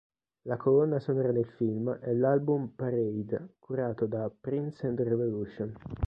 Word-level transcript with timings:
La 0.47 0.57
colonna 0.57 0.97
sonora 0.99 1.31
del 1.31 1.45
film 1.57 1.91
è 1.99 2.11
l'album 2.13 2.69
"Parade" 2.69 3.57
curato 3.59 4.07
da 4.07 4.31
Prince 4.31 4.87
and 4.87 4.97
The 4.97 5.03
Revolution. 5.03 5.75